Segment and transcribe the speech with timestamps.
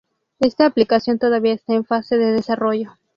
[0.39, 2.93] Esta aplicación todavía está en fase de desarrollo.